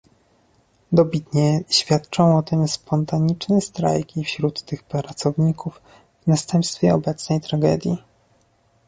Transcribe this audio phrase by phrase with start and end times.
[0.91, 5.81] Dobitnie świadczą o tym spontaniczne strajki wśród tych pracowników
[6.23, 7.97] w następstwie obecnej tragedii